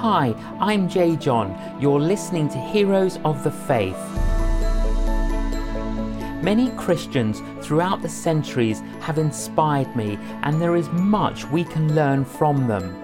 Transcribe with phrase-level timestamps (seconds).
[0.00, 1.78] Hi, I'm J.John.
[1.80, 3.96] You're listening to Heroes of the Faith.
[6.42, 12.26] Many Christians throughout the centuries have inspired me, and there is much we can learn
[12.26, 12.94] from them.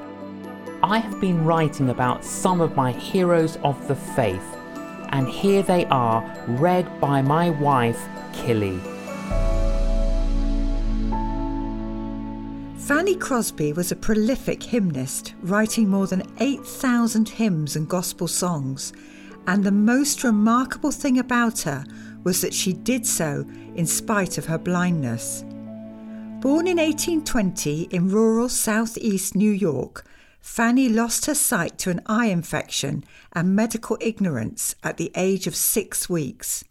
[0.83, 4.55] I have been writing about some of my heroes of the faith,
[5.13, 8.79] and here they are, read by my wife, Killy.
[12.95, 18.93] Fanny Crosby was a prolific hymnist, writing more than 8,000 hymns and gospel songs.
[19.47, 21.87] And the most remarkable thing about her
[22.23, 25.43] was that she did so in spite of her blindness.
[26.43, 30.05] Born in 1820 in rural southeast New York,
[30.43, 35.57] Fanny lost her sight to an eye infection and medical ignorance at the age of
[35.57, 36.63] six weeks.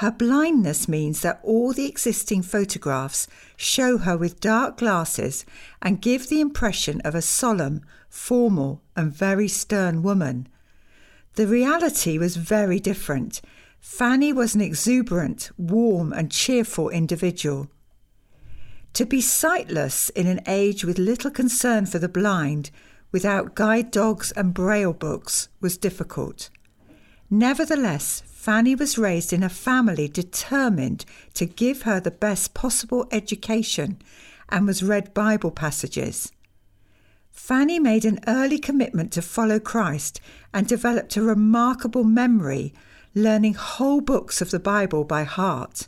[0.00, 5.44] Her blindness means that all the existing photographs show her with dark glasses
[5.82, 10.48] and give the impression of a solemn, formal, and very stern woman.
[11.34, 13.42] The reality was very different.
[13.78, 17.68] Fanny was an exuberant, warm, and cheerful individual.
[18.94, 22.70] To be sightless in an age with little concern for the blind,
[23.12, 26.48] without guide dogs and braille books, was difficult.
[27.30, 34.02] Nevertheless, Fanny was raised in a family determined to give her the best possible education
[34.48, 36.32] and was read Bible passages.
[37.30, 40.20] Fanny made an early commitment to follow Christ
[40.52, 42.74] and developed a remarkable memory,
[43.14, 45.86] learning whole books of the Bible by heart.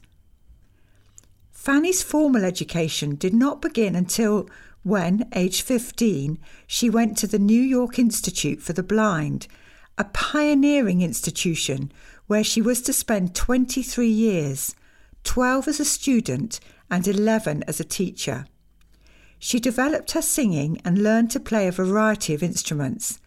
[1.51, 4.48] Fanny's formal education did not begin until
[4.85, 9.47] when, aged 15, she went to the New York Institute for the Blind,
[9.98, 11.93] a pioneering institution
[12.27, 14.75] where she was to spend 23 years
[15.25, 16.59] 12 as a student
[16.91, 18.47] and 11 as a teacher.
[19.39, 23.20] She developed her singing and learned to play a variety of instruments.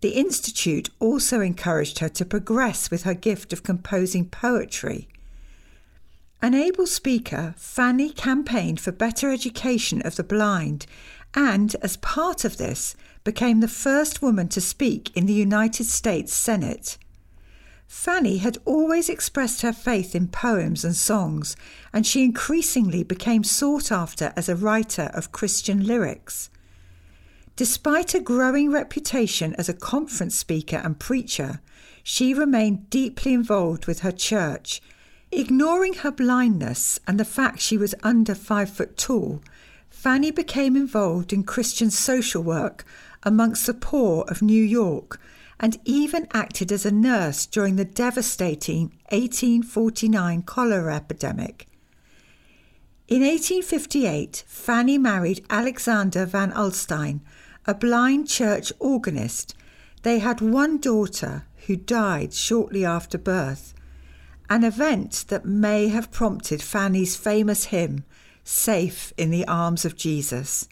[0.00, 5.08] The Institute also encouraged her to progress with her gift of composing poetry.
[6.40, 10.86] An able speaker, Fanny campaigned for better education of the blind
[11.34, 12.94] and, as part of this,
[13.24, 16.98] became the first woman to speak in the United States Senate.
[17.86, 21.56] Fanny had always expressed her faith in poems and songs,
[21.92, 26.48] and she increasingly became sought after as a writer of Christian lyrics.
[27.54, 31.60] Despite a growing reputation as a conference speaker and preacher,
[32.02, 34.80] she remained deeply involved with her church.
[35.30, 39.42] Ignoring her blindness and the fact she was under five foot tall,
[40.02, 42.84] Fanny became involved in Christian social work
[43.22, 45.20] amongst the poor of New York
[45.60, 51.68] and even acted as a nurse during the devastating 1849 cholera epidemic.
[53.06, 57.20] In 1858, Fanny married Alexander van Alstyne,
[57.64, 59.54] a blind church organist.
[60.02, 63.72] They had one daughter who died shortly after birth,
[64.50, 68.04] an event that may have prompted Fanny's famous hymn,
[68.44, 70.68] Safe in the Arms of Jesus.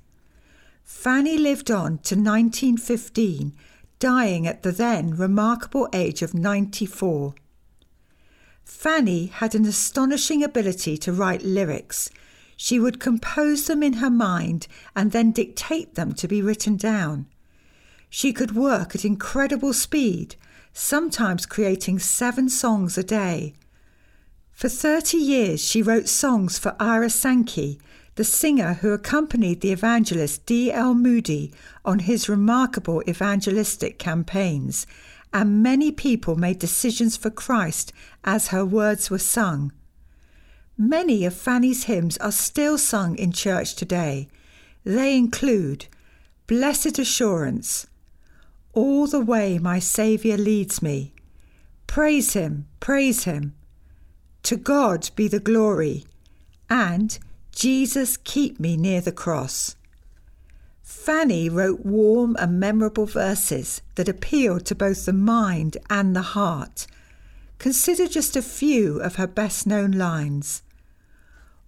[0.84, 3.54] Fanny lived on to 1915
[4.00, 7.34] dying at the then remarkable age of 94.
[8.64, 12.10] Fanny had an astonishing ability to write lyrics.
[12.56, 14.66] She would compose them in her mind
[14.96, 17.26] and then dictate them to be written down.
[18.08, 20.34] She could work at incredible speed,
[20.72, 23.54] sometimes creating seven songs a day.
[24.60, 27.80] For 30 years, she wrote songs for Ira Sankey,
[28.16, 30.92] the singer who accompanied the evangelist D.L.
[30.92, 31.50] Moody
[31.82, 34.86] on his remarkable evangelistic campaigns,
[35.32, 39.72] and many people made decisions for Christ as her words were sung.
[40.76, 44.28] Many of Fanny's hymns are still sung in church today.
[44.84, 45.86] They include
[46.46, 47.86] Blessed Assurance,
[48.74, 51.14] All the Way My Saviour Leads Me,
[51.86, 53.54] Praise Him, Praise Him,
[54.50, 56.06] To God Be the Glory,
[56.68, 57.16] and
[57.52, 59.76] Jesus, keep me near the cross.
[60.82, 66.88] Fanny wrote warm and memorable verses that appealed to both the mind and the heart.
[67.58, 70.64] Consider just a few of her best known lines.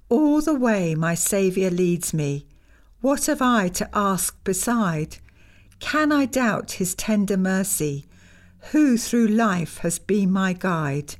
[0.09, 2.47] All the way my Saviour leads me,
[3.01, 5.19] what have I to ask beside?
[5.79, 8.07] Can I doubt his tender mercy,
[8.73, 11.15] who through life has been my guide?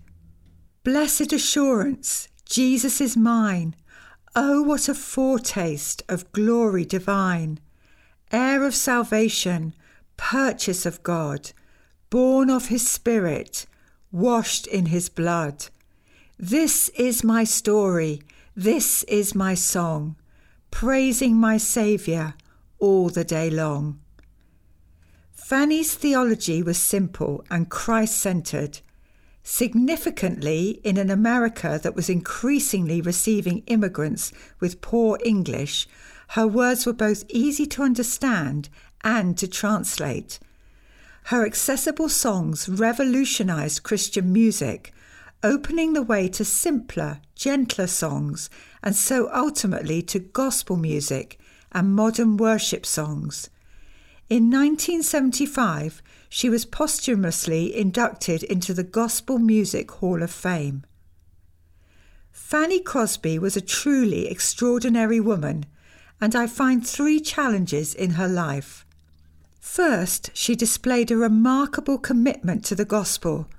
[0.85, 3.77] Blessed assurance, Jesus is mine.
[4.35, 7.61] Oh, what a foretaste of glory divine!
[8.33, 9.77] Heir of salvation,
[10.17, 11.53] purchase of God,
[12.11, 13.67] born of his Spirit,
[14.11, 15.67] washed in his blood.
[16.37, 18.21] This is my story,
[18.57, 20.17] this is my song,
[20.73, 22.35] praising my Saviour
[22.81, 24.01] all the day long.
[25.33, 28.81] Fanny's theology was simple and Christ centered.
[29.45, 35.89] Significantly, in an America that was increasingly receiving immigrants with poor English,
[36.29, 38.69] her words were both easy to understand
[39.03, 40.39] and to translate.
[41.25, 44.93] Her accessible songs revolutionized Christian music,
[45.43, 48.49] opening the way to simpler, gentler songs,
[48.83, 51.39] and so ultimately to gospel music
[51.73, 53.51] and modern worship songs.
[54.33, 60.87] In 1975, she was posthumously inducted into the Gospel Music Hall of Fame.
[62.31, 65.67] Fanny Crosby was a truly extraordinary woman,
[66.19, 68.87] and I find three challenges in her life.
[69.61, 73.51] First, she displayed a remarkable commitment to the gospel.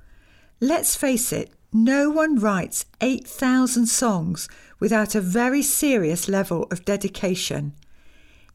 [0.60, 4.50] Let's face it, no one writes 8,000 songs
[4.80, 7.76] without a very serious level of dedication.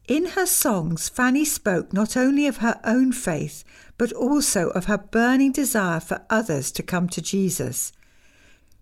[0.09, 3.63] In her songs, Fanny spoke not only of her own faith,
[3.95, 7.93] but also of her burning desire for others to come to Jesus.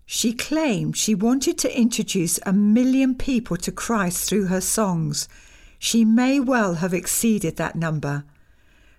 [0.06, 5.28] She claimed she wanted to introduce a million people to Christ through her songs.
[5.78, 8.24] She may well have exceeded that number.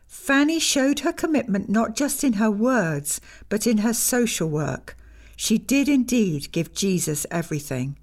[0.06, 4.96] Fanny showed her commitment not just in her words, but in her social work.
[5.36, 7.98] She did indeed give Jesus everything.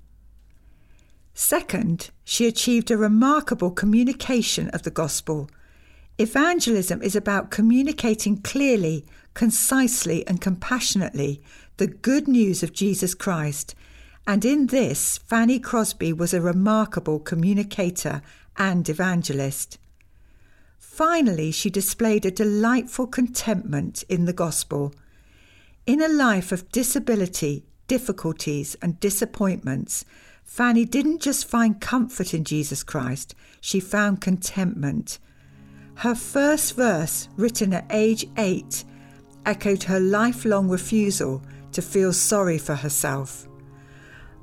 [1.39, 5.51] Second, she achieved a remarkable communication of the gospel.
[6.17, 9.05] Evangelism is about communicating clearly,
[9.35, 11.43] concisely, and compassionately
[11.77, 13.75] the good news of Jesus Christ.
[14.27, 18.23] And in this, Fanny Crosby was a remarkable communicator
[18.57, 19.79] and evangelist.
[20.79, 24.95] Finally, she displayed a delightful contentment in the gospel.
[25.85, 30.07] In a life of disability, difficulties, and disappointments,
[30.47, 35.19] Fanny didn't just find comfort in Jesus Christ, she found contentment.
[35.97, 38.85] Her first verse, written at age eight,
[39.45, 43.47] echoed her lifelong refusal to feel sorry for herself.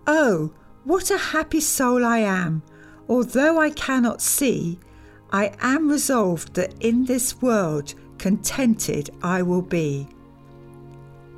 [0.05, 0.53] Oh,
[0.83, 2.61] what a happy soul I am!
[3.07, 4.77] Although I cannot see,
[5.31, 10.07] I am resolved that in this world contented I will be.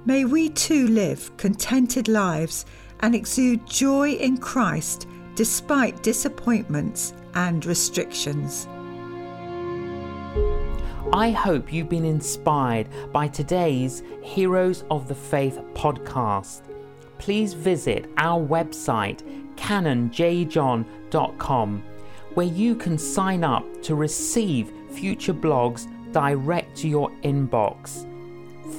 [0.06, 2.66] May we too live contented lives
[3.02, 8.68] and exude joy in Christ despite disappointments and restrictions.
[11.14, 16.62] I hope you've been inspired by today's Heroes of the Faith podcast.
[17.20, 19.22] Please visit our website,
[19.56, 21.84] canonjjohn.com,
[22.34, 28.10] where you can sign up to receive future blogs direct to your inbox.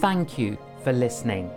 [0.01, 1.51] Thank you for listening.